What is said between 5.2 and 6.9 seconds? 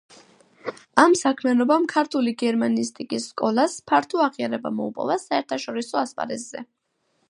საერთაშორისო ასპარეზზე.